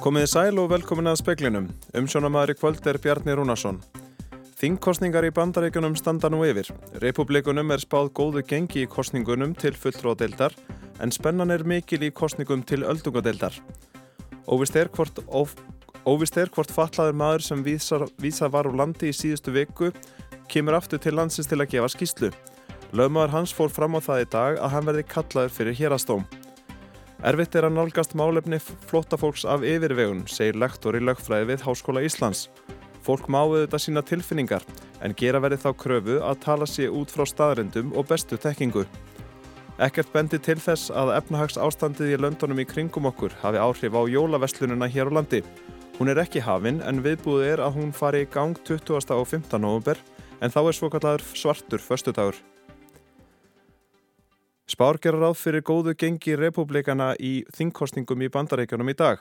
[0.00, 1.66] Komiði sæl og velkomin að speklinum.
[1.92, 3.82] Umsjónamaður í kvöld er Bjarni Rúnarsson.
[4.56, 6.70] Þingkostningar í bandaríkunum standa nú yfir.
[7.02, 10.56] Republikunum er spáð góðu gengi í kostningunum til fulltróðadeildar
[11.04, 13.52] en spennan er mikil í kostningum til öldungadeildar.
[14.48, 15.52] Óvist er hvort, of,
[16.08, 19.92] óvist er hvort fatlaður maður sem vísar, vísar var úr landi í síðustu viku
[20.48, 22.32] kemur aftur til landsins til að gefa skýslu.
[22.96, 26.24] Lögmaður hans fór fram á það í dag að hann verði kallaður fyrir hérastóm.
[27.20, 28.56] Erfitt er að nálgast málefni
[28.88, 32.46] flóttafólks af yfirvegun, segir lektor í lögfræði við Háskóla Íslands.
[33.04, 34.64] Fólk má auðvitað sína tilfinningar,
[35.04, 38.86] en gera verið þá kröfu að tala sér út frá staðrendum og bestu tekkingu.
[39.84, 44.02] Ekkert bendi til þess að efnahags ástandið í löndunum í kringum okkur hafi áhrif á
[44.08, 45.42] jólaveslununa hér á landi.
[45.98, 49.12] Hún er ekki hafinn en viðbúið er að hún fari í gang 20.
[49.12, 49.60] og 15.
[49.60, 50.00] november
[50.40, 52.40] en þá er svokallar svartur föstudagur.
[54.70, 59.18] Spár gerur ráð fyrir góðu gengi republikana í þingkostningum í bandaríkjunum í dag.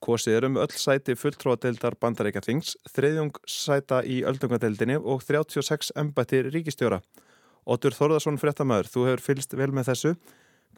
[0.00, 7.02] Kosið er um öll sæti fulltróadeildar bandaríkjathings, þriðjung sæta í öldungadeildinni og 36 embættir ríkistjóra.
[7.68, 10.16] Otur Þorðarsson fréttamaður, þú hefur fylst vel með þessu.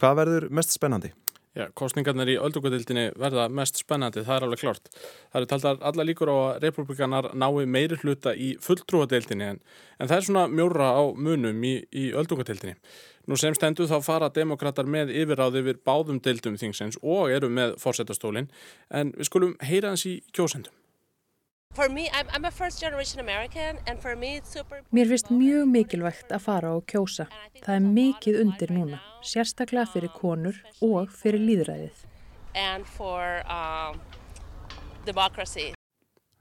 [0.03, 1.12] Hvað verður mest spennandi?
[1.59, 4.91] Já, kostningarnir í öldungadeildinni verða mest spennandi, það er alveg klart.
[5.33, 9.62] Það eru taldar alla líkur á að republikanar nái meiri hluta í fulltrúadeildinni en,
[9.98, 12.77] en það er svona mjóra á munum í, í öldungadeildinni.
[13.29, 17.75] Nú sem stendu þá fara demokrater með yfirráð yfir báðum deildum þingsins og eru með
[17.83, 18.48] fórsetastólinn
[18.89, 20.73] en við skulum heyra hans í kjósendum.
[21.93, 22.48] Me, I'm, I'm
[24.48, 24.81] super...
[24.91, 27.29] Mér finnst mjög mikilvægt að fara og kjósa.
[27.61, 32.07] Það er mikið undir núna, sérstaklega fyrir konur og fyrir líðræðið.
[32.97, 34.01] For, um,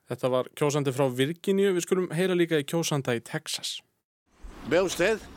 [0.07, 3.81] Þetta var kjósandi frá Virginíu, við skulum heyra líka í kjósanda í Texas.
[4.71, 5.36] Bjóðstegð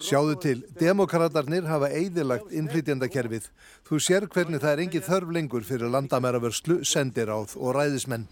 [0.00, 3.50] Sjáðu til, demokraterni hafa eidilagt innflytjandakerfið.
[3.88, 8.28] Þú sér hvernig það er engin þörf lengur fyrir landamæravörslu, sendiráð og ræðismenn.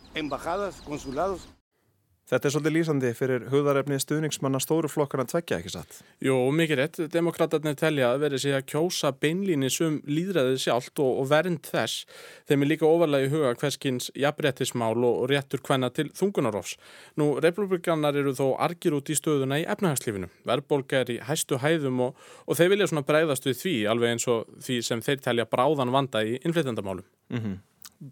[2.27, 6.01] Þetta er svolítið lýsandi fyrir hugðarefni stuðningsmanna stóruflokkana tvekja, ekki satt?
[6.27, 6.97] Jú, mikið rétt.
[7.13, 12.03] Demokraterni telja að verið sig að kjósa beinlíni sem líðræðið sjálft og, og vernd þess.
[12.51, 16.75] Þeim er líka ofarlega í huga hverskins jafnréttismál og réttur hvenna til þungunarofs.
[17.15, 20.33] Nú, republikanar eru þó argir út í stöðuna í efnahagslífinu.
[20.51, 24.27] Verðbólka er í hæstu hæðum og, og þeir vilja svona breyðast við því, alveg eins
[24.35, 27.07] og því sem þeir telja bráðan vanda í innflytjandamálum.
[27.31, 27.59] Mm -hmm.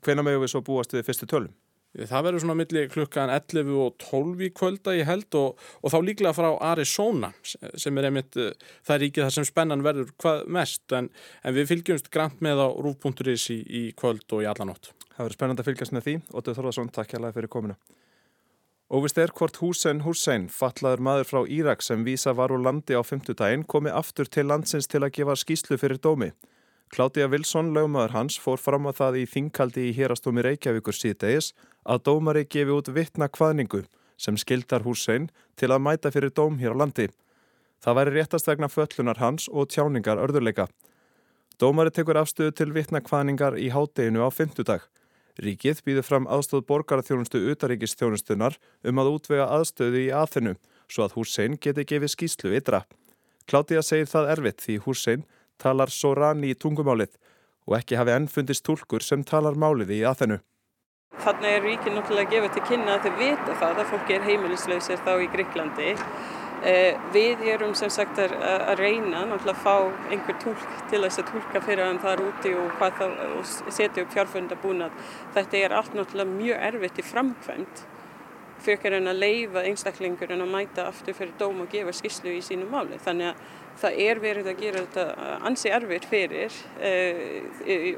[0.06, 1.50] Hvena mögum við svo búast við fyrstu tölum?
[1.94, 5.98] Það verður svona millir klukkan 11 og 12 í kvölda í held og, og þá
[6.02, 8.50] líklega frá Arizona sem er einmitt uh,
[8.86, 11.10] það ríkið þar sem spennan verður hvað mest en,
[11.46, 14.90] en við fylgjumst grænt með á rúf.is í, í kvöld og í allanótt.
[15.14, 16.16] Það verður spennand að fylgjast með því.
[16.34, 17.78] Óttur Þorðarsson, takk það fyrir kominu.
[18.94, 23.02] Óvist er hvort Hussein Hussein, fallaður maður frá Írak sem vísa var úr landi á
[23.06, 26.28] fymtudaginn, komi aftur til landsins til að gefa skýslu fyrir dómi.
[26.94, 31.48] Klátija Wilson, lögmaður hans, fór fram að það í þingkaldi í hérastómi Reykjavíkur síðdegis
[31.82, 33.80] að dómari gefi út vittna kvaðningu
[34.14, 35.26] sem skildar Hussein
[35.58, 37.08] til að mæta fyrir dóm hér á landi.
[37.82, 40.68] Það væri réttast vegna föllunar hans og tjáningar örðurleika.
[41.58, 44.86] Dómari tekur afstöðu til vittna kvaðningar í hádeginu á fymtudag.
[45.42, 48.54] Ríkið býður fram aðstöð borgarþjónustu utaríkistjónustunar
[48.86, 50.54] um að útvega aðstöðu í aðfinu
[50.86, 52.86] svo að Hussein geti gefið skýslu ytra.
[53.50, 55.24] Klátija segir það erfitt því Hussein
[55.60, 57.16] talar Sorani í tungumálið
[57.68, 60.40] og ekki hafi enn fundist tólkur sem talar málið í aðþennu.
[61.24, 64.24] Þannig er ríkið náttúrulega að gefa til kynna að þau vita það að fólki er
[64.28, 65.92] heimilislausir þá í Greiklandi.
[66.64, 68.32] Eh, við erum sem sagt að,
[68.80, 72.70] reyna náttúrulega að fá einhver tólk til þess að tólka fyrir hann þar úti og,
[72.80, 75.02] það, og setja upp fjárfundabúnað.
[75.36, 77.84] Þetta er allt náttúrulega mjög erfitt í framkvæmt
[78.64, 82.66] fyrir að leifa einstaklingur en að mæta aftur fyrir dóm og gefa skýslu í sínu
[82.70, 82.98] máli.
[83.04, 83.44] Þannig að
[83.80, 86.92] það er verið að gera þetta ansi erfir fyrir e,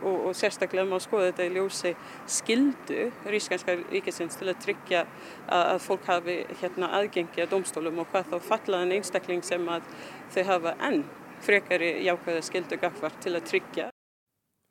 [0.00, 1.92] og, og sérstaklega má skoða þetta í ljósi
[2.38, 8.10] skildu Rískanska ríkisins til að tryggja að, að fólk hafi hérna, aðgengi að domstólum og
[8.12, 9.86] hvað þá fallaðan einstakling sem að
[10.34, 11.04] þau hafa enn
[11.44, 13.90] frekari jákvæða skildu gagvart til að tryggja.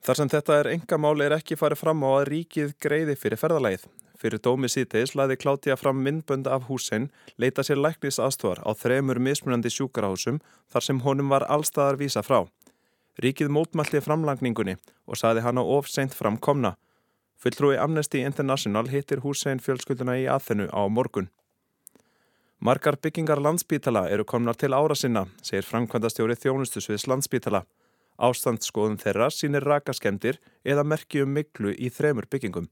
[0.06, 3.41] Þar sem þetta er enga máli er ekki farið fram á að ríkið greiði fyrir
[3.41, 3.85] ferðalægið.
[4.25, 9.19] Fyrir dómi síðteis laði Kláttíja fram myndbönd af húsinn, leita sér læknis aðstofar á þremur
[9.22, 10.39] mismunandi sjúkarahúsum
[10.74, 12.39] þar sem honum var allstaðar vísa frá.
[13.22, 14.74] Ríkið mótmalli framlagningunni
[15.06, 16.72] og saði hann á of seint framkomna.
[17.38, 21.30] Fulltrúi Amnesty International hittir hússein fjölskylduna í aðþennu á morgun.
[22.57, 27.62] Margar byggingar landsbítala eru komnar til ára sinna, segir framkvæmdastjóri þjónustusviðs landsbítala.
[28.18, 32.71] Ástandsskoðun þeirra sínir rakaskemdir eða merkjum miklu í þremur byggingum.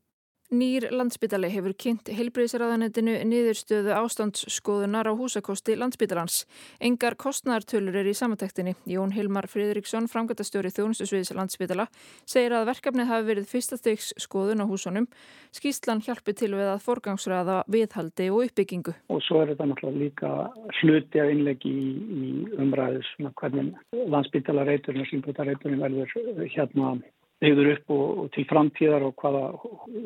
[0.54, 6.44] Nýr landsbytali hefur kynnt heilbreyðsraðanetinu niðurstöðu ástandsskoðunar á húsakosti landsbytalans.
[6.78, 8.76] Engar kostnartölur er í samantektinni.
[8.86, 11.88] Jón Hilmar Fridriksson, framgættastjóri þjónustusviðis landsbytala,
[12.30, 15.10] segir að verkefnið hafi verið fyrsta stegs skoðun á húsunum.
[15.58, 18.94] Skýslan hjálpi til við að forgangsraða viðhaldi og uppbyggingu.
[19.10, 20.36] Og svo er þetta náttúrulega líka
[20.84, 22.30] hluti af innlegi í, í
[22.62, 23.10] umræðis
[23.42, 23.74] hvernig
[24.14, 26.94] landsbytalareiturinn og sínbútareiturinn verður hérna
[27.44, 29.44] byggður upp og, og til framtíðar og hvaða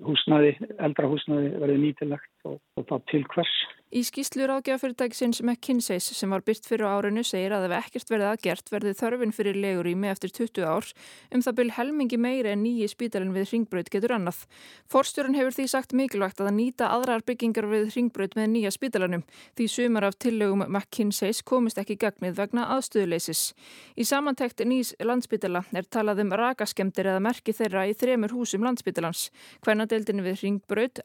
[0.08, 3.54] húsnaði, eldra húsnaði verði nýtilegt og, og þá til hvers.
[3.88, 8.72] Í skýslu ráðgjafafyrirtækisins McKinseys sem var byrt fyrir árinu segir að ef ekkert verði aðgert
[8.74, 10.90] verði þörfin fyrir legurými eftir 20 ár
[11.32, 14.42] um það byrj helmingi meiri en nýji spítalinn við Ringbraut getur annað.
[14.92, 19.24] Forstjórun hefur því sagt mikilvægt að nýta aðrar byggingar við Ringbraut með nýja spítalannum
[19.56, 23.54] því sumar af tillögum McKinseys komist ekki gagnið vegna aðstöðuleisis.
[23.96, 29.30] Í samantækt nýs landsspítala er talað um rakaskemdir eða merki þeirra í þremur húsum landsspítalans,
[29.64, 31.00] hvernadeildin við Ringbraut,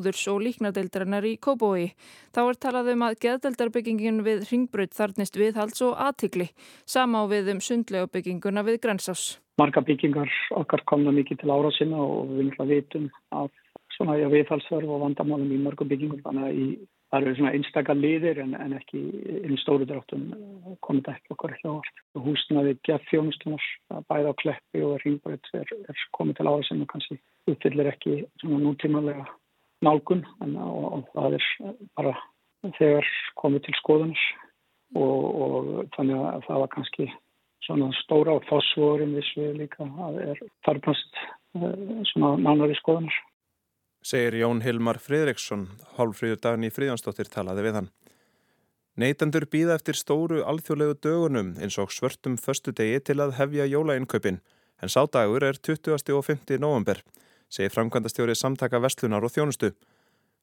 [0.00, 1.92] móðurs og líknadeildarinnar í Kóbói.
[2.32, 6.48] Þá er talað um að geðdeldarbyggingin við Ringbröð þarnist viðhalds og aðtikli,
[6.86, 9.38] sama á við um sundlegubygginguna við Grensás.
[9.60, 13.50] Marga byggingar okkar komna mikið til ára sinna og við vitum að
[13.96, 16.70] svona viðhaldsverf og vandamálum í mörgum byggingum þannig að í
[17.10, 19.00] Það eru svona einstakar liðir en, en ekki
[19.40, 20.28] inn stóru dráttum
[20.86, 21.96] komið það ekki okkur ekki á orð.
[22.22, 23.64] Húsnaði gett fjónustunar,
[24.06, 27.18] bæða á kleppi og ringbröð er, er komið til ára sem kannski
[27.50, 29.26] uppfyllir ekki svona nútímalega
[29.84, 31.48] nálgun og, og það er
[31.98, 32.14] bara
[32.76, 33.10] þegar
[33.40, 34.24] komið til skoðunar
[34.98, 37.08] og, og þannig að það var kannski
[37.66, 43.16] svona stóra og fósvorin vissu líka að er þarfnast eh, svona nánari skoðunar.
[44.00, 45.66] Segir Jón Hilmar Fridriksson,
[45.98, 47.90] hálfríður dagni Fríðansdóttir talaði við hann.
[49.00, 54.40] Neitandur býða eftir stóru alþjóðlegu dögunum eins og svörtum förstu degi til að hefja jólainköpin
[54.80, 55.92] en sádagur er 20.
[56.16, 56.58] og 50.
[56.60, 57.00] november
[57.50, 59.74] segir framkvæmdastjóri samtaka vestlunar og þjónustu.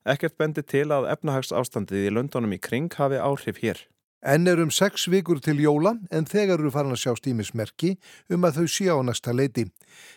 [0.07, 3.79] Ekkert bendi til að efnahags ástandið í löndunum í kring hafi áhrif hér.
[4.27, 7.93] Enn er um sex vikur til jóla en þegar eru farin að sjá stímismerki
[8.33, 9.67] um að þau sé á næsta leiti.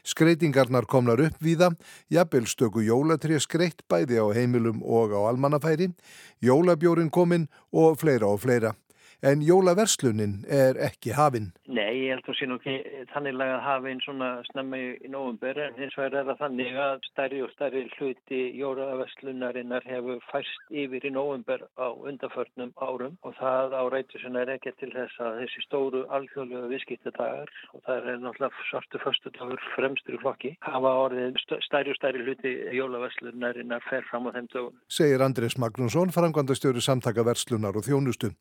[0.02, 1.70] Skreitingarnar komnar upp víða,
[2.10, 5.92] jafnvel stöku jólatrið skreitt bæði á heimilum og á almannafæri,
[6.40, 8.74] jólabjórin kominn og fleira og fleira
[9.22, 11.50] en jólaverslunin er ekki hafinn.
[11.70, 15.58] Nei, ég held að sé nú ekki þannig að hafa einn svona snemma í, nógumber
[15.66, 21.06] en hins vegar er það þannig að stærri og stærri hluti jólaverslunarinnar hefur færst yfir
[21.06, 25.42] í nógumber á undanförnum árum og það á rætu sem er ekki til þess að
[25.42, 30.94] þessi stóru alþjóðlega viðskiptadagar og það er náttúrulega svartu förstu dagur fremstur í flokki hafa
[31.04, 31.38] orðið
[31.68, 34.74] stærri og stærri hluti jólaverslunarinnar fer fram á þeim dögum.
[34.90, 38.32] Segir Andrés Magnússon, frangvandastjóri samtaka verslunar og þjónustu.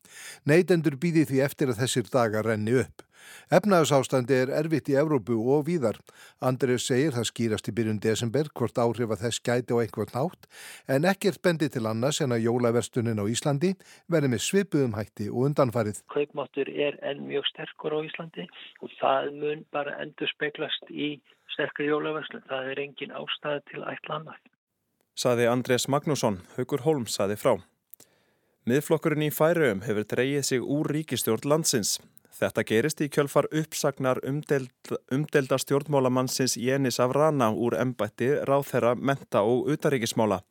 [0.48, 3.02] Neit Neytendur býði því eftir að þessir dagar renni upp.
[3.50, 5.96] Efnaðsástandi er erfitt í Evrópu og víðar.
[6.38, 10.46] Andrið segir það skýrast í byrjun desember hvort áhrif að þess gæti á einhvern nátt
[10.86, 13.72] en ekkert bendi til annars en að jólaverstunin á Íslandi
[14.06, 16.04] verði með svipuðum hætti og undanfarið.
[16.14, 18.46] Kaupmáttur er enn mjög sterkur á Íslandi
[18.78, 21.16] og það mun bara endur speklast í
[21.56, 22.46] sterkur jólaverslun.
[22.46, 24.38] Það er engin ástæði til ætla annað.
[25.18, 27.58] Saði Andrés Magnússon, Haugur Holm saði frá.
[28.68, 31.94] Miðflokkurinn í Færaum hefur dreyið sig úr ríkistjórn landsins.
[32.36, 39.70] Þetta gerist í kjölfar uppsagnar umdeld, umdelda stjórnmálamannsins Jenis Avrana úr embætti ráðherra menta og
[39.72, 40.42] utaríkismála.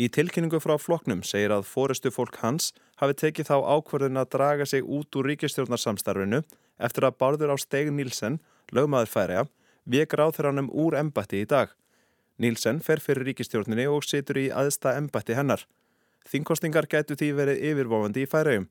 [0.00, 2.70] Í tilkynningu frá floknum segir að fórestu fólk hans
[3.02, 6.40] hafi tekið þá ákvörðun að draga sig út úr ríkistjórnarsamstarfinu
[6.80, 8.40] eftir að barður á Steg Nílsen,
[8.72, 9.44] lögmaður Færa,
[9.84, 11.68] vek ráðherranum úr embætti í dag.
[12.40, 15.68] Nílsen fer fyrir ríkistjórnini og situr í aðsta embætti hennar.
[16.30, 18.68] Þingkostningar gætu því verið yfirvofandi í færaugum.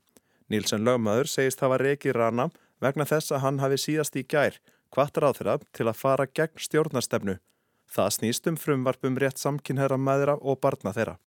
[0.51, 2.49] Nílsen lögmaður segist hafa reiki rana
[2.83, 4.59] vegna þess að hann hafi síðast í gær
[4.91, 7.37] kvartar á þeirra til að fara gegn stjórnastefnu.
[7.91, 11.17] Það snýst um frumvarpum rétt samkynherra maðura og barna þeirra.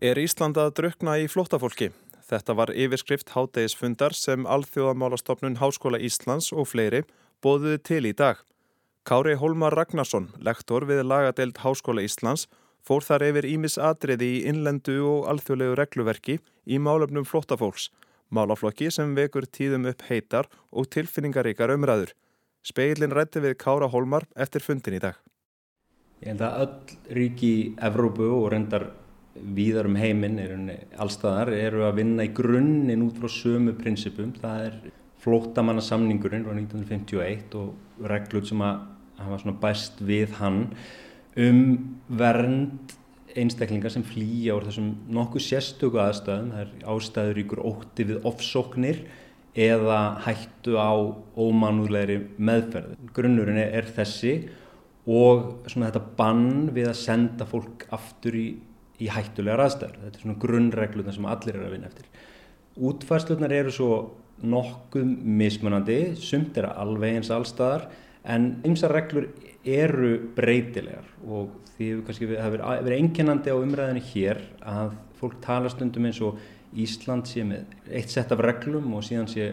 [0.00, 1.90] Er Íslanda að drukna í flóttafólki?
[2.30, 7.00] Þetta var yfirskrift hátegisfundar sem Alþjóðamálastofnun Háskóla Íslands og fleiri
[7.42, 8.38] bóðuði til í dag.
[9.02, 12.46] Kári Holmar Ragnarsson, lektor við lagadeild Háskóla Íslands,
[12.86, 16.38] fór þar yfir Ímis atriði í innlendu og alþjóðlegu regluverki
[16.70, 17.88] í málöfnum flottafólks,
[18.30, 22.14] málaflokki sem vekur tíðum upp heitar og tilfinningaríkar umræður.
[22.62, 25.18] Speilin rætti við Kára Holmar eftir fundin í dag.
[26.22, 28.92] Ég held að öll ríki Evrópu og reyndar
[29.56, 30.38] víðar um heiminn,
[31.00, 34.32] allstaðar, eru að vinna í grunninn út frá sömu prinsipum.
[34.40, 34.78] Það er
[35.20, 38.86] flóttamannasamningurinn frá 1951 og reglur sem að
[39.20, 40.62] hafa bæst við hann
[41.40, 41.64] um
[42.08, 42.96] vernd
[43.38, 49.04] einstaklingar sem flýja úr þessum nokkuð sérstöku aðstæðum, það er ástæður ykkur ótti við ofsóknir
[49.54, 50.90] eða hættu á
[51.38, 52.96] ómanúðlegri meðferð.
[53.14, 54.34] Grunnurinn er, er þessi
[55.10, 58.48] og þetta bann við að senda fólk aftur í,
[59.00, 60.00] í hættulegar aðstæður.
[60.04, 62.10] Þetta er svona grunnreglunar sem allir er að vinna eftir.
[62.80, 63.94] Útfærslunar eru svo
[64.40, 65.08] nokkuð
[65.40, 67.88] mismunandi, sumt er alveg eins allstaðar
[68.24, 69.28] en ymsar reglur
[69.64, 76.08] eru breytilegar og því kannski verið, verið einkennandi á umræðinu hér að fólk tala stundum
[76.08, 76.40] eins og
[76.70, 79.50] Ísland sé með eitt sett af reglum og síðan sé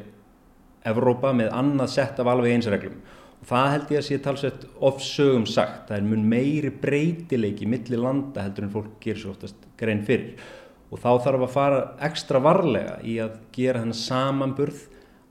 [0.88, 3.00] Evrópa með annað sett af alveg eins reglum
[3.46, 8.46] það held ég að sé talsett ofsögum sagt, það er mun meiri breytileiki millir landa
[8.48, 10.42] heldur en fólk gerir svo oftast grein fyrir
[10.88, 14.84] og þá þarf að fara ekstra varlega í að gera þennan samanburð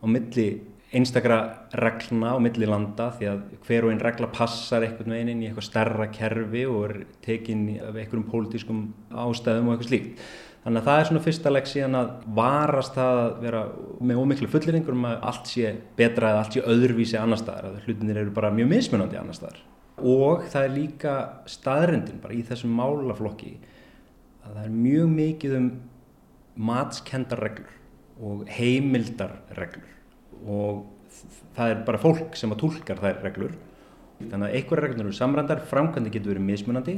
[0.02, 0.48] á milli
[0.96, 1.38] einstakra
[1.76, 5.48] regluna á milli landa því að hver og einn regla passar einhvern veginn inn í
[5.48, 6.94] eitthvað stærra kerfi og er
[7.24, 10.28] tekinn af einhverjum pólitískum ástæðum og eitthvað slíkt.
[10.66, 13.58] Þannig að það er svona fyrsta legg síðan að varast það að vera
[14.02, 17.84] með ómiklu fulliringur um að allt sé betra eða allt sé öðruvísi annar staðar, að
[17.84, 19.60] hlutinir eru bara mjög mismunandi annar staðar.
[20.02, 21.12] Og það er líka
[21.52, 23.52] staðrindin bara í þessum málaflokki
[24.42, 25.68] að það er mjög mikið um
[26.70, 27.76] matskendarreglur
[28.26, 29.92] og heimildarreglur
[30.50, 30.80] og
[31.54, 33.54] það er bara fólk sem að tólkar þær reglur.
[34.18, 36.96] Þannig að einhverja reglur eru samrændar framkvæmdi getur verið mismunandi.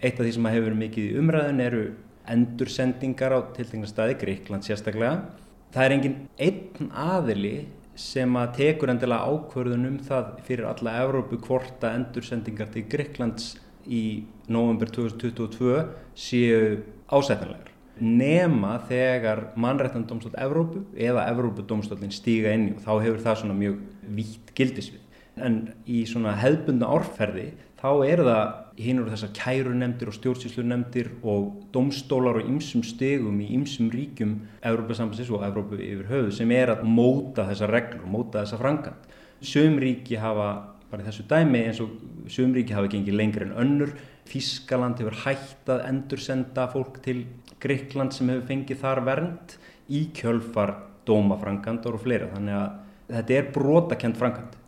[0.00, 1.84] Eitt af því sem hefur verið mikið umræðin eru
[2.30, 5.28] endursendingar á tiltegna staði Greikland sérstaklega.
[5.72, 7.56] Það er engin einn aðili
[7.98, 13.52] sem að tekur endilega ákvörðun um það fyrir alla Evrópu hvort að endursendingar til Greiklands
[13.86, 16.80] í november 2022 séu
[17.12, 17.68] ásættanlegar.
[18.02, 23.80] Nema þegar mannrættandómsdótt Evrópu eða Evrópudómsdóttin stíga inn og þá hefur það svona mjög
[24.16, 25.02] vítt gildisvið
[25.42, 27.50] en í svona hefðbundna orðferði
[27.82, 28.50] þá eru það
[28.82, 35.42] hínur þessar kærunemdir og stjórnsýslunemdir og domstólar og ymsum stegum í ymsum ríkjum Evrópasambansins og
[35.48, 39.10] Evrópu yfir höfu sem er að móta þessar reglur, móta þessa frangand.
[39.42, 40.52] Söm ríki hafa
[40.92, 41.92] bara í þessu dæmi eins og
[42.30, 43.94] Sumríki hafi gengið lengri en önnur.
[44.28, 47.24] Þískaland hefur hægt að endursenda fólk til
[47.62, 49.56] Greikland sem hefur fengið þar vernd
[49.90, 50.76] í kjölfar
[51.08, 52.28] dómafrangandar og fleira.
[52.34, 54.58] Þannig að þetta er brotakent frangand.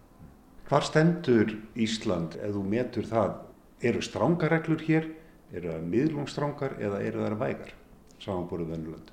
[0.74, 3.34] Hvar stendur Ísland ef þú metur það?
[3.86, 5.04] Eru strángareglur hér?
[5.54, 7.68] Eru það miðlungstrángar eða eru það vægar?
[8.24, 9.12] Samanbúruð vennulönd.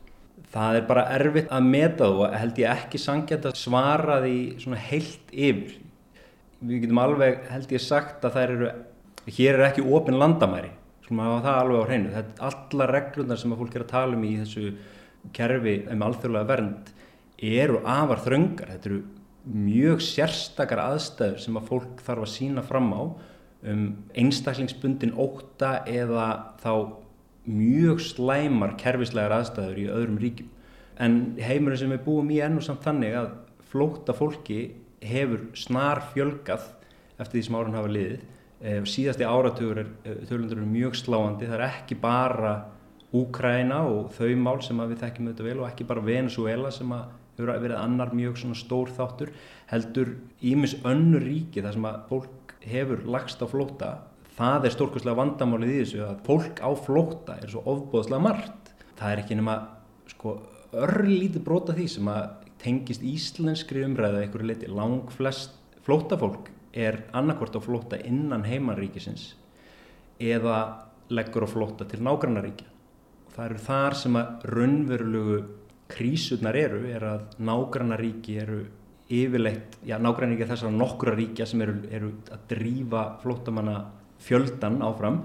[0.55, 5.37] Það er bara erfitt að meta og held ég ekki sangjant að svara því heilt
[5.37, 5.77] yfir
[6.65, 8.73] við getum alveg held ég sagt að það eru
[9.37, 10.73] hér er ekki ofin landamæri
[11.05, 13.93] skulum hafa það alveg á hreinu þetta er alla reglunar sem að fólk er að
[13.93, 14.67] tala um í þessu
[15.37, 16.93] kerfi um alþjóðlega vernd
[17.53, 19.03] eru afar þröngar þetta eru
[19.45, 23.01] mjög sérstakar aðstæður sem að fólk þarf að sína fram á
[23.71, 23.83] um
[24.17, 26.27] einstaklingsbundin óta eða
[26.61, 26.73] þá
[27.45, 30.51] mjög slæmar kerfislegar aðstæður í öðrum ríkjum
[31.01, 33.31] en heimurinn sem við búum í enn og samt þannig að
[33.71, 34.59] flóta fólki
[35.01, 36.67] hefur snar fjölgað
[37.17, 38.27] eftir því sem árun hafa liðið.
[38.61, 39.89] Eh, síðasti áratugur er
[40.29, 42.53] þjóðlundur mjög sláandi, það er ekki bara
[43.11, 46.93] Úkræna og þau mál sem við þekkjum auðvitað vel og ekki bara Venezuela sem
[47.49, 49.33] hefur verið annar mjög stór þáttur,
[49.71, 53.91] heldur ímis önnur ríki þar sem að fólk hefur lagst á flóta.
[54.37, 58.71] Það er stórkvæmslega vandamálið í þessu að fólk á flóta er svo ofbóðslega margt.
[58.99, 59.57] Það er ekki nema
[60.11, 60.37] sko,
[60.71, 62.23] örlítið brota því sem að
[62.61, 69.33] tengist íslenskri umræða eitthvað leiti lang flest flótafólk er annarkvort á flóta innan heimaríkisins
[70.21, 70.57] eða
[71.11, 72.69] leggur á flóta til nágrannaríkja
[73.35, 75.39] það eru þar sem að raunverulegu
[75.91, 78.61] krísurnar eru er að nágrannaríki eru
[79.11, 83.77] yfirleitt, já nágrannaríki þessara nokkura ríkja sem eru, eru að drífa flótamanna
[84.21, 85.21] fjöldan áfram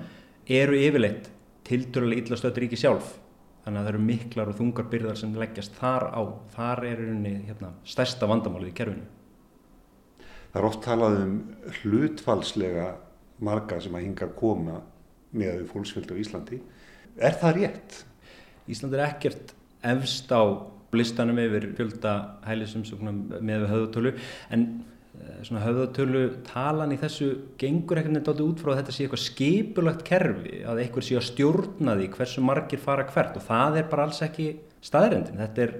[0.46, 1.30] eru yfirleitt
[1.66, 3.14] tilturlega illa stöðt ríki sjálf.
[3.66, 6.22] Þannig að það eru miklar og þungar byrðar sem leggjast þar á.
[6.54, 9.06] Þar er unni hérna, stærsta vandamálið í kerfinu.
[10.52, 11.32] Það er oft talað um
[11.80, 12.86] hlutfalslega
[13.42, 14.78] marga sem að hinga að koma
[15.36, 16.60] með fólksfjöldu á Íslandi.
[17.18, 17.98] Er það rétt?
[18.70, 19.52] Ísland er ekkert
[19.94, 20.42] efst á
[20.96, 22.12] listanum yfir fjölda
[22.46, 24.14] hælisumsögnum með höðutölu
[24.54, 24.68] en
[25.16, 27.28] Eh, svona höfðatölu talan í þessu
[27.60, 31.24] gengur ekkert nefndi út frá að þetta sé eitthvað skipulagt kerfi að einhver sé að
[31.30, 34.48] stjórna því hversu margir fara hvert og það er bara alls ekki
[34.84, 35.72] staðrendin þetta er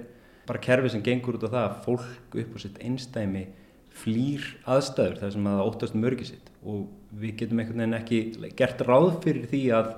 [0.49, 3.45] bara kerfi sem gengur út á það að fólk upp á sitt einstæmi
[3.97, 6.51] flýr aðstæður þar sem að það óttast mörgir sitt.
[6.65, 6.83] Og
[7.21, 9.93] við getum einhvern veginn ekki gert ráð fyrir því að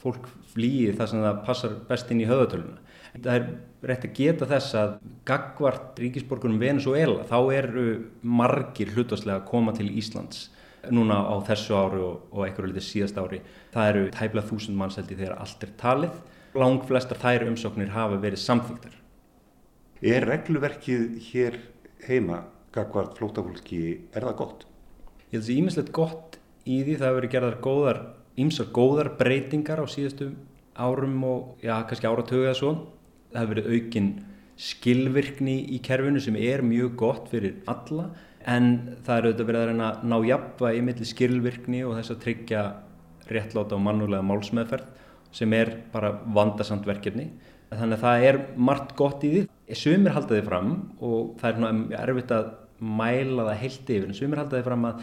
[0.00, 2.87] fólk flýi það sem það passar best inn í höfðatöluna
[3.24, 3.48] Það er
[3.88, 4.94] rétt að geta þess að
[5.28, 7.88] gagvart ríkisborgurum Venezuela þá eru
[8.22, 10.48] margir hlutastlega að koma til Íslands
[10.94, 13.40] núna á þessu ári og, og einhverju litið síðast ári.
[13.74, 16.18] Það eru tæpla þúsund mannseldi þegar allt er talið.
[16.58, 18.94] Lang flestar þær umsóknir hafa verið samþýktar.
[20.08, 21.58] Er regluverkið hér
[22.06, 22.44] heima,
[22.74, 23.82] gagvart flótafólki,
[24.14, 24.66] er það gott?
[25.28, 26.94] Ég held að það er ímislegt gott í því.
[26.94, 28.00] Það hefur verið gerðar góðar,
[28.38, 30.30] ímsar góðar breytingar á síðustu
[30.78, 32.72] árum og já, kannski áratögu eða svo.
[33.32, 34.10] Það hefur verið aukinn
[34.58, 38.08] skilvirkni í kerfinu sem er mjög gott fyrir alla
[38.48, 42.22] en það er auðvitað verið að reyna að ná jafnvægi millir skilvirkni og þess að
[42.24, 42.62] tryggja
[43.28, 44.88] réttláta og mannulega málsmeðferð
[45.36, 47.28] sem er bara vandasamt verkefni.
[47.68, 49.42] Þannig að það er margt gott í því.
[49.76, 54.64] Sumir haldaði fram og það er erfitt að mæla það heilt yfir en sumir haldaði
[54.64, 55.02] fram að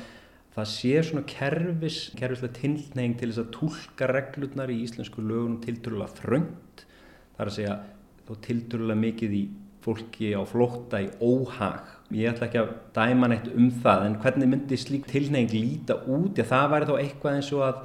[0.56, 6.18] það sé svona kerfis, kerfislega tilneying til þess að tólka reglurnar í íslensku lögunum tilturlega
[6.22, 6.86] þröngt.
[7.36, 7.76] Það er að segja
[8.26, 9.44] þó tilturlega mikið í
[9.86, 11.92] fólki á flótta í óhag.
[12.16, 16.38] Ég ætla ekki að dæma neitt um það en hvernig myndi slík tilneying líta út?
[16.38, 17.82] Já, það væri þá eitthvað eins og að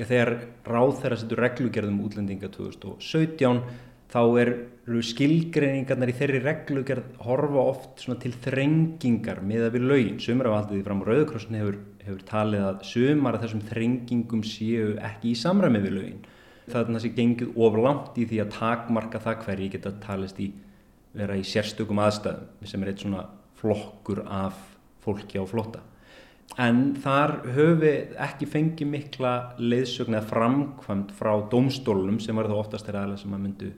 [0.00, 0.32] þegar
[0.64, 3.62] ráð þeirra setur reglugerðum útlendinga 2017
[4.10, 10.18] þá eru skilgreiningarnar í þeirri reglugerð horfa oft til þrengingar með að við laugin.
[10.22, 14.42] Sumar af aldrei því fram á Rauðkrossin hefur, hefur talið að sumar af þessum þrengingum
[14.46, 16.24] séu ekki í samræmi við laugin.
[16.70, 20.50] Er þessi gengið oflant í því að takmarka það hverji geta talist í
[21.16, 23.24] vera í sérstökum aðstæðum sem er eitt svona
[23.60, 24.58] flokkur af
[25.02, 25.82] fólki á flotta.
[26.58, 32.88] En þar höfi ekki fengið mikla leiðsögn eða framkvæmt frá domstólunum sem var það oftast
[32.88, 33.70] þeirra aðlega sem að myndu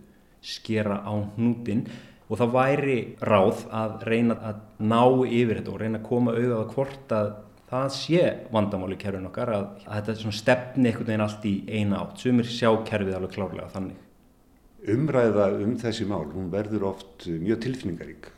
[0.43, 1.85] skera á hnútin
[2.29, 6.73] og það væri ráð að reyna að ná yfir þetta og reyna að koma auðvitað
[6.73, 7.33] hvort að
[7.73, 12.21] það sé vandamáli kerfin okkar að, að þetta stefni einhvern veginn allt í eina átt.
[12.21, 14.01] Sumir sjá kerfið alveg klárlega þannig
[14.91, 18.29] umræða um þessi mál, hún verður oft mjög tilfinningarík.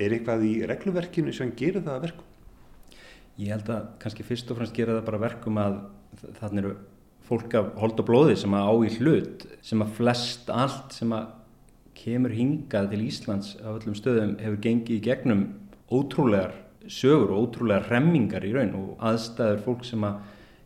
[0.00, 2.30] Er eitthvað í regluverkinu sem gerir það verkum?
[3.38, 5.78] Ég held að kannski fyrst og fremst gera það bara verkum að
[6.40, 6.72] þannig eru
[7.28, 11.14] fólk af hold og blóði sem að á í hlut, sem að flest allt sem
[11.14, 11.30] að
[11.96, 15.44] kemur hingað til Íslands á öllum stöðum hefur gengið í gegnum
[15.92, 16.56] ótrúlegar
[16.90, 20.20] sögur og ótrúlegar remmingar í raun og aðstæður fólk sem að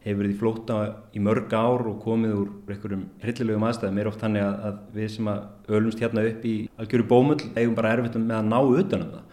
[0.06, 0.76] hefur verið í flóta
[1.16, 5.08] í mörg ár og komið úr einhverjum hryllilegum aðstæðum er oft þannig að, að við
[5.16, 9.10] sem að ölumst hérna upp í algjöru bómull eigum bara erfitt með að ná utanum
[9.16, 9.24] það.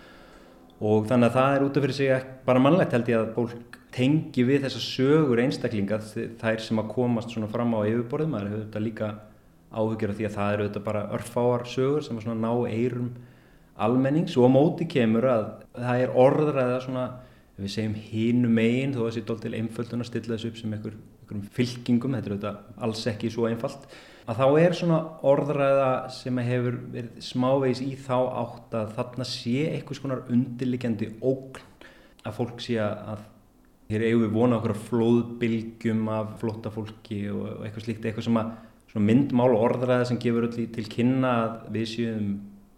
[0.83, 3.77] Og þannig að það er út af fyrir sig bara mannlegt held ég að fólk
[3.93, 5.99] tengi við þessa sögur einstaklinga
[6.41, 9.11] þær sem að komast svona fram á yfirborðum það er auðvitað líka
[9.73, 13.13] áhugjur af því að það eru auðvitað bara örfáar sögur sem að ná eirum
[13.81, 17.05] almennings og á móti kemur að það er orðræða svona
[17.57, 20.57] við segjum hínu megin þó að það sé dól til einföldun að stilla þessu upp
[20.59, 23.85] sem einhver, einhverjum fylkingum, þetta er auðvitað alls ekki svo einfalt,
[24.23, 29.67] að þá er svona orðræða sem hefur verið smávegis í þá átt að þarna sé
[29.73, 31.61] einhvers konar undirlikjandi ógn
[32.23, 33.25] að fólk sé að
[33.91, 38.39] hér eigum við vona okkur að flóðbylgjum af flotta fólki og eitthvað slíkt, eitthvað sem
[38.39, 38.53] að
[39.03, 42.33] myndmál orðræða sem gefur öll til kynna að við séum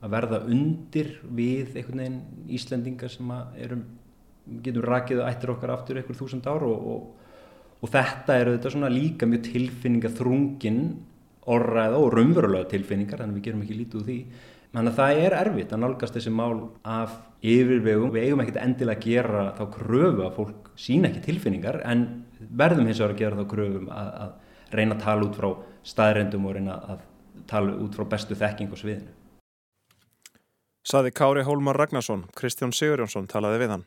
[0.05, 3.85] að verða undir við einhvern veginn Íslendingar sem erum
[4.65, 7.37] getum rakið ættir okkar aftur einhver þúsund ár og, og,
[7.81, 10.81] og þetta eru þetta svona líka mjög tilfinningaþrungin
[11.55, 14.19] orðræða og raunverulega tilfinningar þannig að við gerum ekki lítið úr því.
[14.75, 17.13] Þannig að það er erfitt að nálgast þessi mál af
[17.45, 22.07] yfirvegum, við eigum ekkert endilega að gera þá kröfu að fólk sína ekki tilfinningar en
[22.59, 25.49] verðum hins vegar að gera þá kröfum að, að reyna að tala út frá
[25.93, 27.05] staðrendum og reyna að
[27.47, 29.24] tala út frá bestu þekking og sviðinu
[30.85, 33.85] Saði Kári Hólmar Ragnarsson, Kristján Sigurjónsson talaði við hann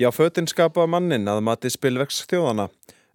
[0.00, 2.70] Já, fötinn skapa mannin að mati spilvegs þjóðana,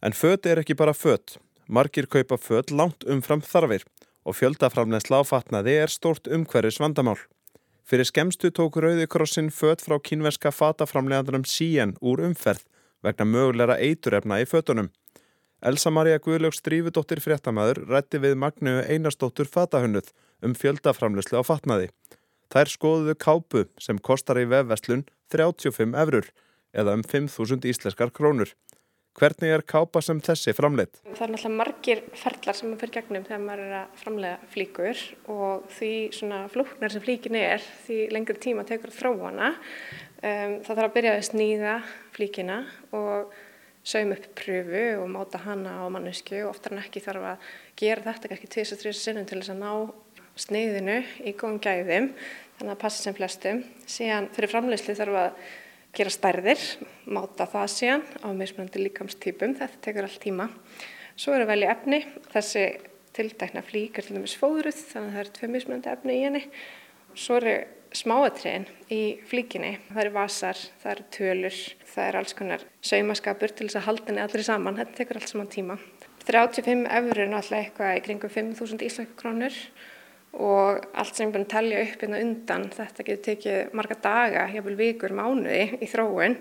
[0.05, 1.39] en föt er ekki bara föt.
[1.65, 3.87] Margir kaupa föt langt umfram þarfir
[4.21, 7.17] og fjöldaframlegsla áfatnaði er stort umhverjus vandamál.
[7.89, 12.61] Fyrir skemstu tók Rauðikrossin föt frá kynverska fataframlegandurum síen úr umferð
[13.01, 14.93] vegna mögulegra eiturefna í fötunum.
[15.65, 20.13] Elsa Maria Guðljóks drífudóttir fréttamaður rætti við Magnu Einarstóttur fatahönnuð
[20.45, 21.89] um fjöldaframlegslu á fatnaði.
[22.53, 26.29] Þær skoðuðu kápu sem kostar í vefveslun 35 eurur
[26.75, 28.51] eða um 5.000 íslenskar krónur.
[29.15, 30.97] Hvernig er kápa sem þessi framleitt?
[31.05, 35.03] Það er náttúrulega margir ferlar sem maður fyrir gegnum þegar maður er að framlega flíkur
[35.31, 39.49] og því svona flúknar sem flíkin er, því lengri tíma tekur að þróa hana.
[40.19, 41.77] Um, það þarf að byrja að snýða
[42.17, 42.59] flíkina
[42.99, 43.35] og
[43.87, 48.09] saum upp pröfu og máta hana á mannesku og oftar en ekki þarf að gera
[48.09, 49.71] þetta ekki tvis og þrjus sinnum til þess að ná
[50.35, 52.11] sneiðinu í góðum gæðum
[52.57, 53.63] þannig að passa sem flestum.
[53.87, 55.45] Síðan fyrir framleysli þarf að
[55.95, 56.65] gera stærðir,
[57.07, 60.49] máta það síðan á mismunandi líkamstýpum, þetta tekur allt tíma.
[61.15, 62.01] Svo er að velja efni,
[62.33, 62.65] þessi
[63.15, 66.43] tildækna flík er til dæmis fóðruð, þannig að það eru tvei mismunandi efni í henni.
[67.15, 67.55] Svo eru
[67.95, 71.59] smáatriðin í flíkinni, það eru vasar, það eru tölur,
[71.93, 75.31] það eru alls konar saumaskapur til þess að halda henni allir saman, þetta tekur allt
[75.31, 75.79] saman tíma.
[76.25, 79.59] 35 eurur er náttúrulega eitthvað í kringum 5.000 íslaka krónur
[80.35, 83.97] og allt sem ég er búin að tellja upp hérna undan þetta getur tekið marga
[84.03, 86.37] daga, jáfnveil vikur, mánuði í þróun.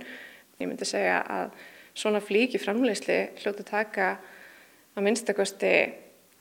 [0.58, 1.52] Ég myndi segja að
[1.94, 4.16] svona flíki framleysli hljótu taka
[4.94, 5.74] að minnstakosti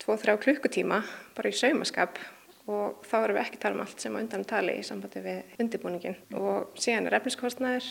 [0.01, 1.03] 2-3 klukkutíma
[1.37, 2.17] bara í saumaskap
[2.69, 5.61] og þá erum við ekki tala um allt sem á undan tali í sambandi við
[5.61, 7.89] undirbúningin og síðan er efniskostnæður,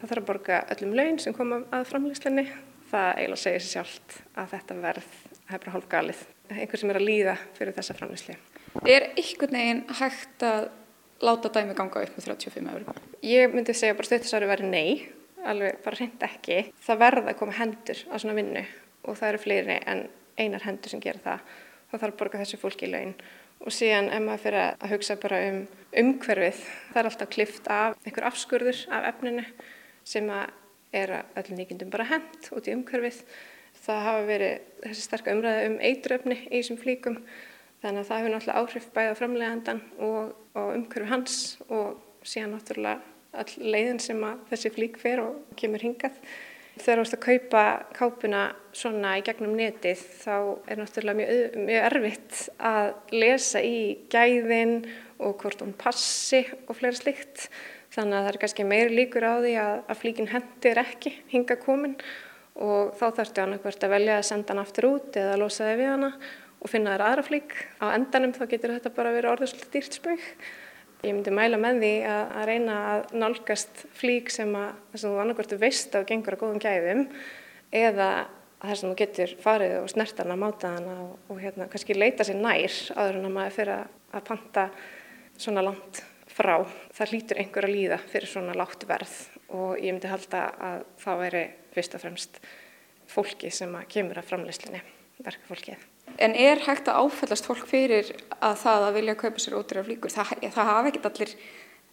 [0.00, 2.46] það þarf að borga öllum laun sem koma að framleyslinni.
[2.92, 5.12] Það eiginlega segir sér sjálft að þetta verð
[5.48, 8.36] hefur hálf galið, einhver sem er að líða fyrir þessa framleysli.
[8.80, 10.70] Er einhvern veginn hægt að
[11.22, 13.02] láta dæmi ganga upp með 35 eurur?
[13.22, 15.02] Ég myndi segja bara stuttisari verið nei,
[15.44, 16.56] alveg bara hreint ekki.
[16.82, 18.64] Það verða að koma hendur á svona vinnu
[19.04, 20.02] og það eru fleiri en
[20.40, 21.44] einar hendur sem gera það.
[21.92, 23.14] Það þarf að borga þessu fólki í laun
[23.62, 25.60] og síðan ef maður fyrir að hugsa bara um
[26.02, 29.44] umhverfið, það er alltaf klift af einhver afskurður af efninu
[30.08, 33.20] sem er öllum nýkindum bara hend út í umhverfið.
[33.82, 37.20] Það hafa verið þessi starka umræði um eituröfni í þessum flíkum
[37.82, 43.00] Þannig að það hefur náttúrulega áhrif bæða framlegandan og, og umhverfi hans og síðan náttúrulega
[43.42, 46.18] all leiðin sem þessi flík fer og kemur hingað.
[46.78, 47.62] Þegar þú ert að kaupa
[47.96, 48.42] kápuna
[48.76, 50.36] svona í gegnum netið þá
[50.70, 52.38] er náttúrulega mjög, mjög erfitt
[52.70, 53.78] að lesa í
[54.12, 54.78] gæðin
[55.22, 57.48] og hvort hún passi og fleira slikt.
[57.92, 61.58] Þannig að það er kannski meiri líkur á því að, að flíkin hendir ekki hinga
[61.60, 61.98] komin
[62.62, 65.78] og þá þarftu annarkvært að velja að senda hann aftur út eða að losa þig
[65.82, 66.10] við hana
[66.62, 67.56] og finna þér aðra flík.
[67.82, 70.28] Á endanum þá getur þetta bara verið orðið svolítið dýrt spauk.
[71.02, 75.16] Ég myndi mæla með því að, að reyna að nálgast flík sem að að þú
[75.18, 77.02] annarkvörtu veist að gengur að góðum gæðum
[77.74, 78.08] eða
[78.62, 82.26] þess að þú getur farið og snert hana, máta hana og, og hérna kannski leita
[82.26, 84.66] sér nær áður en að maður fyrir að, panta
[85.34, 86.60] svona langt frá.
[86.94, 89.16] Það hlýtur einhver að líða fyrir svona látt verð
[89.52, 91.42] og ég myndi halda að það væri
[91.74, 92.38] fyrst og fremst
[93.10, 94.84] fólki sem kemur að framleyslinni,
[95.26, 95.91] verkefólkið.
[96.22, 100.12] En er hægt að áfællast fólk fyrir að það að vilja kaupa sér ótrúra flíkur?
[100.12, 101.34] Það, það hafa ekkert allir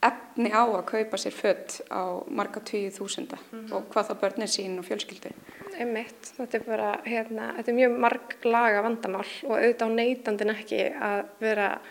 [0.06, 3.74] efni á að kaupa sér fött á marga tíu þúsunda mm -hmm.
[3.76, 5.32] og hvað það börnir sín og fjölskyldu.
[5.80, 10.56] Einmitt, þetta er bara, hérna, þetta er mjög marg laga vandamál og auðvitað á neytandin
[10.56, 11.82] ekki að vera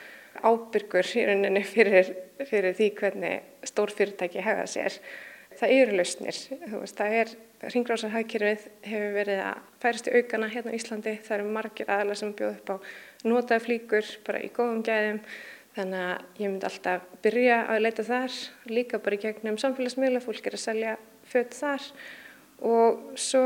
[0.42, 2.14] ábyrgur í rauninni fyrir,
[2.46, 4.92] fyrir því hvernig stór fyrirtæki hefa sér.
[5.58, 6.36] Það eru lausnir,
[6.70, 7.28] þú veist, það er
[7.58, 11.14] Ringráðsarhagkerfið hefur verið að færast í aukana hérna á Íslandi.
[11.26, 12.76] Það eru margir aðalega sem bjóð upp á
[13.26, 15.18] notaða flíkur bara í góðum gæðum.
[15.78, 18.38] Þannig að ég myndi alltaf byrja að leita þar,
[18.70, 20.94] líka bara í gegnum samfélagsmiðla, fólk er að selja
[21.28, 21.84] fött þar
[22.66, 23.44] og svo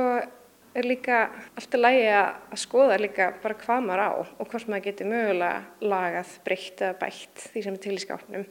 [0.73, 1.19] er líka
[1.59, 6.33] alltaf lægi að skoða líka bara hvað maður á og hvort maður getur mögulega lagað,
[6.47, 8.49] breytt eða bætt því sem er til í skápnum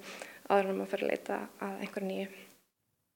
[0.51, 2.31] áður en maður fyrir að leita að einhver nýju.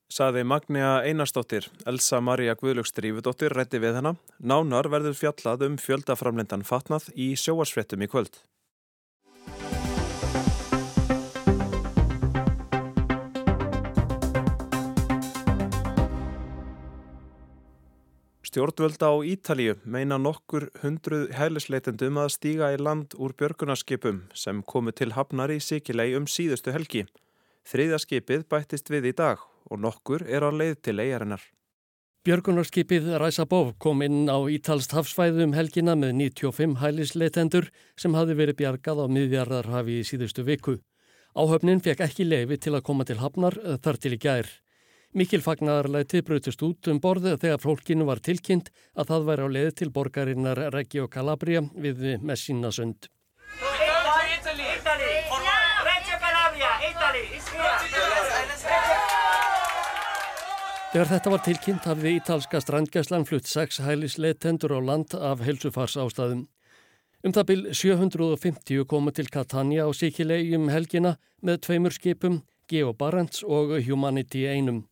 [0.05, 4.11] Saði Magnea Einarstóttir, Elsa Maria Guðlugstrífudóttir rétti við hana.
[4.37, 8.37] Nánar verður fjallað um fjöldaframlendan fatnað í sjóarsfrettum í kvöld.
[18.45, 24.93] Stjórnvöld á Ítalíu meina nokkur hundruð hælisleitendum að stíga í land úr björgunarskipum sem komu
[24.93, 27.07] til hafnar í Sikilei um síðustu helgi.
[27.65, 31.43] Þriðaskipið bættist við í dag og nokkur er á leið til eigarinnar.
[32.25, 37.67] Björgunarskipið Ræsabóf kom inn á Ítalst hafsvæðum helgina með 95 hælisleitendur
[38.01, 40.79] sem hafi verið bjargað á miðjarðarhafi í síðustu viku.
[41.37, 44.49] Áhöfnin fekk ekki leifi til að koma til hafnar þar til í gær.
[45.13, 49.69] Mikil fagnarleiti brutist út um borðu þegar fólkinu var tilkynnt að það væri á leið
[49.79, 53.11] til borgarinnar Reggio Calabria við Messinasund.
[60.95, 66.45] Þegar þetta var tilkynnt hafði ítalska strandgæslan flutt sex hælisleitendur á land af helsufars ástæðum.
[67.19, 72.39] Um það byl 750 komu til Catania á Sikilei um helgina með tveimur skipum,
[72.71, 74.85] Geo Barents og Humanity einum.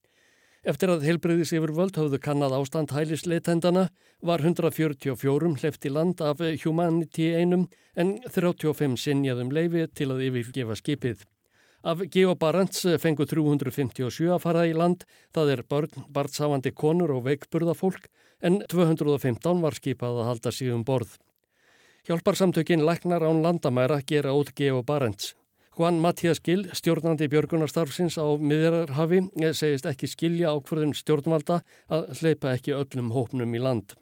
[0.68, 3.88] Eftir að heilbreyðis yfir völd hafðu kannad ástand hælisleitendana
[4.20, 10.76] var 144 hleft í land af Humanity einum en 35 sinjaðum leifi til að yfirgefa
[10.84, 11.24] skipið.
[11.84, 15.02] Af Geo Barents fengu 357 að fara í land,
[15.36, 18.06] það er börn, barnsáandi konur og veikburðafólk
[18.40, 21.18] en 215 var skipað að halda síðum borð.
[22.08, 25.34] Hjálparsamtökin Læknar án landamæra gera út Geo Barents.
[25.76, 29.20] Juan Mattias Gill, stjórnandi björgunarstarfsins á miðjararhafi,
[29.52, 33.98] segist ekki skilja ákvörðun stjórnvalda að hleypa ekki öllum hópnum í land.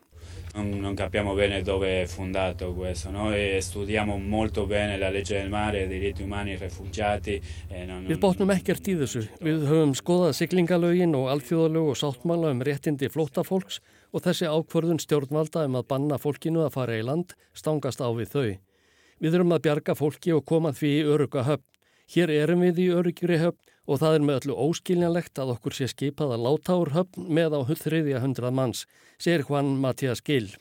[0.54, 3.34] Non, non capiamo bene dove è fondato questo, no?
[3.34, 7.42] e studiamo molto bene la legge del mare, diritti umani, i refugiati.
[7.70, 9.24] E non, Við bótnum ekkert í þessu.
[9.40, 13.80] Við höfum skoðað siglingalögin og alþjóðalög og sáttmála um réttindi flóttafólks
[14.12, 18.36] og þessi ákvörðun stjórnvalda um að banna fólkinu að fara í land stangast á við
[18.36, 18.52] þau.
[19.24, 21.68] Við erum að bjarga fólki og koma því í öruga höfn.
[22.12, 25.88] Hér erum við í örugri höfn og það er með öllu óskiljanlegt að okkur sé
[25.91, 28.84] skipað að láta úr höfn með á þriðja hundrað manns,
[29.17, 30.52] segir Juan Matías Gill.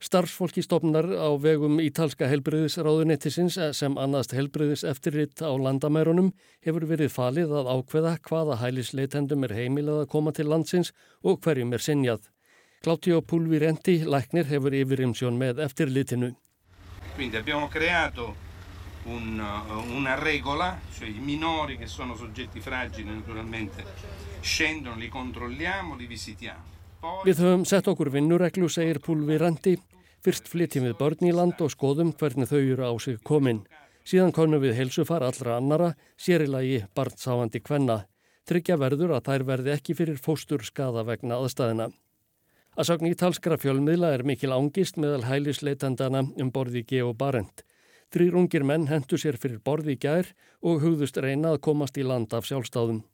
[0.00, 6.30] Starfsfólki stofnar á vegum ítalska helbriðisráðunettisins sem annast helbriðis eftirritt á landamærunum
[6.64, 11.76] hefur verið falið að ákveða hvaða hælisleitendum er heimilað að koma til landsins og hverjum
[11.76, 12.30] er sinjað.
[12.80, 16.32] Claudio Pulvirenti, læknir, hefur yfirimsjón með eftirlitinu.
[17.18, 18.32] Quindi abbiamo creato
[19.04, 23.84] un, uh, una regola, cioè i minori che sono soggetti fragili naturalmente
[24.40, 26.68] scendono, li controlliamo, li visitiamo.
[27.00, 27.24] Poi...
[27.24, 29.76] Við höfum sett okkur vinnureglu, segir Púlvi Randi.
[30.20, 33.62] Fyrst flytjum við börn í land og skoðum hvernig þau eru á sig komin.
[34.04, 38.02] Síðan konum við helsufar allra annara, sérilagi barnsáandi kvenna.
[38.48, 41.88] Tryggja verður að þær verði ekki fyrir fóstur skada vegna aðstæðina.
[42.76, 47.64] Að sagn ítalskra fjölmiðla er mikil ángist meðal hælisleitandana um borði Geo Barent.
[48.10, 50.32] Þrýr ungir menn hendu sér fyrir borði í gær
[50.66, 53.04] og hugðust reyna að komast í land af sjálfstáðum.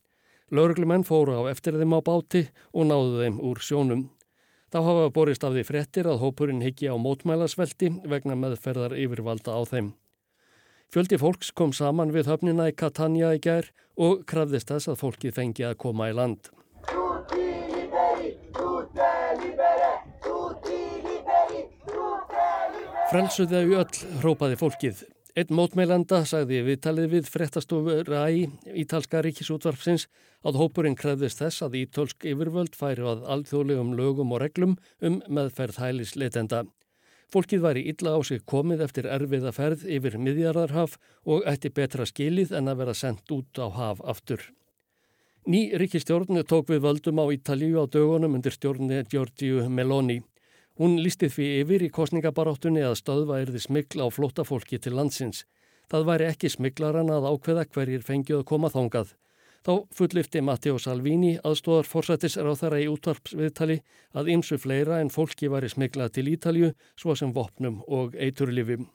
[0.49, 4.07] Lörglumenn fóru á eftir þeim á báti og náðu þeim úr sjónum.
[4.73, 9.61] Þá hafa borist af því frettir að hópurinn higgi á mótmælasvelti vegna meðferðar yfirvalda á
[9.69, 9.93] þeim.
[10.89, 13.69] Fjöldi fólks kom saman við höfnina í Catania í gær
[14.01, 16.49] og krafðist þess að fólki fengi að koma í land.
[23.07, 25.03] Frelsuðu þau öll, hrópaði fólkið.
[25.38, 28.49] Einn mótmeilanda sagði viðtalið við frettastofu Ræ,
[28.83, 30.09] ítalska ríkisútvarpsins,
[30.42, 35.79] að hópurinn krefðist þess að ítölsk yfirvöld færi að alþjóðlegum lögum og reglum um meðferð
[35.85, 36.64] hælisleitenda.
[37.31, 40.99] Fólkið væri illa á sig komið eftir erfiða ferð yfir miðjarðarhaf
[41.31, 44.42] og ætti betra skilið en að vera sendt út á haf aftur.
[45.47, 50.25] Ný ríkistjórnu tók við völdum á Ítalíu á dögunum undir stjórni Giorgio Meloni.
[50.77, 55.47] Hún lísti því yfir í kostningabaráttunni að stöðva erði smikl á flóttafólki til landsins.
[55.89, 59.15] Það væri ekki smiklaran að ákveða hverjir fengið að koma þángað.
[59.67, 63.81] Þá fullifti Matteo Salvini aðstóðar forsættisráþara í útvarpsviðtali
[64.15, 68.87] að ymsu fleira en fólki væri smiklað til Ítalju svo sem vopnum og eiturlifum.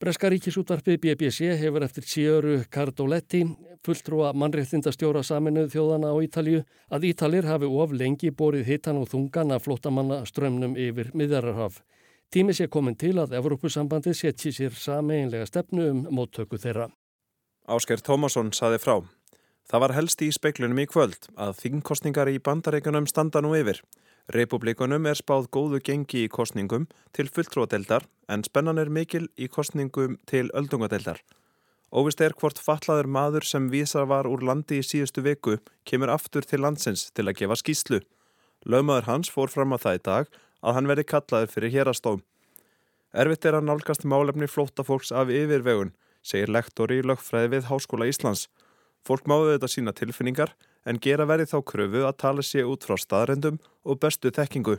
[0.00, 3.42] Breska ríkisútvarpið BBC hefur eftir Sjöru Cardoletti,
[3.84, 9.52] fulltrúa mannréttindastjóra saminuð þjóðana á Ítalju, að Ítalir hafi of lengi borið hitan og þungan
[9.52, 11.82] að flottamanna strömmnum yfir miðjararhaf.
[12.32, 16.88] Tími sé komin til að Evrópusambandi setji sér sameinlega stefnu um móttöku þeirra.
[17.68, 19.02] Ásker Tómasson saði frá.
[19.68, 23.84] Það var helst í speiklunum í kvöld að þingkostningar í bandareikunum standa nú yfir.
[24.30, 26.84] Republikunum er spáð góðu gengi í kostningum
[27.16, 31.18] til fulltróadeildar en spennan er mikil í kostningum til öldungadeildar.
[31.90, 36.46] Óvist er hvort fallaður maður sem vísar var úr landi í síðustu viku kemur aftur
[36.46, 37.98] til landsins til að gefa skýslu.
[38.62, 40.30] Lögmaður hans fór fram að það í dag
[40.62, 42.22] að hann verði kallaður fyrir hérastóm.
[43.10, 45.90] Erfitt er að nálgast málefni flótafólks af yfirvegun,
[46.22, 48.46] segir lektor í lögfræði við Háskóla Íslands.
[49.06, 50.54] Fólk máðu þetta sína tilfinningar
[50.88, 54.78] en gera verið þá kröfu að tala sér út frá staðrendum og bestu þekkingu.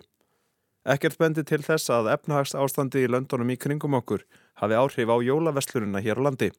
[0.82, 4.24] Ekkert bendi til þess að efnahags ástandi í löndunum í kringum okkur
[4.62, 6.50] hafi áhrif á jólaveslununa hér á landi.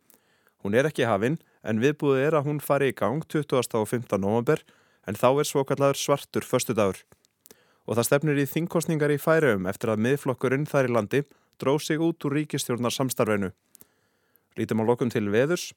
[0.63, 3.75] Hún er ekki hafinn en viðbúðið er að hún fari í gang 20.
[3.81, 4.21] og 15.
[4.23, 4.63] november
[5.11, 7.03] en þá er svokallar svartur föstudagur.
[7.87, 11.23] Og það stefnir í þingkostningar í færium eftir að miðflokkurinn þær í landi
[11.59, 13.51] dróð sig út úr ríkistjórnar samstarfinu.
[14.55, 15.73] Lítum á lokum til veðurs.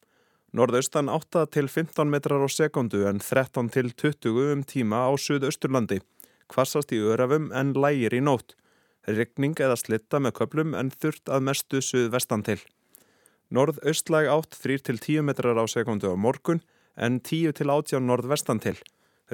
[0.56, 5.98] Norðaustan 8 til 15 metrar á sekundu en 13 til 20 um tíma á Suðausturlandi.
[6.48, 8.56] Kvassast í örafum en lægir í nótt.
[9.04, 12.62] Ryggning eða slitta með köplum en þurft að mestu suðvestan til.
[13.52, 16.64] Norðaustlæg 8 3 til 10 metrar á sekundu á morgun
[16.96, 18.80] en 10 til 18 norðvestan til.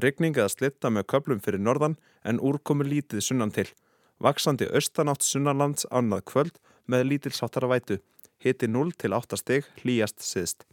[0.02, 3.70] Ryggning eða slitta með köplum fyrir norðan en úrkomi lítið sunnan til.
[4.18, 6.58] Vaksandi austanátt sunnanlands annað kvöld
[6.90, 8.02] með lítilsáttara vætu.
[8.42, 10.66] Hiti 0 til 8 steg hlýjast siðst.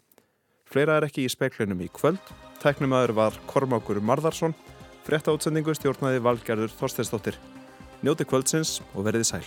[0.68, 2.20] Fleira er ekki í speiklinum í kvöld.
[2.62, 4.56] Tæknumadur var Kormákur Marðarsson.
[5.06, 7.38] Frekta útsendingu stjórnaði Valgerður Þorsteinstóttir.
[8.04, 9.46] Njóti kvöldsins og verið sæl.